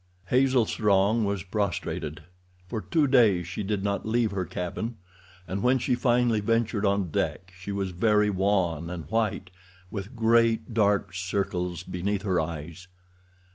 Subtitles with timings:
[0.29, 2.23] Hazel Strong was prostrated.
[2.67, 4.97] For two days she did not leave her cabin,
[5.47, 9.51] and when she finally ventured on deck she was very wan and white,
[9.91, 12.87] with great, dark circles beneath her eyes.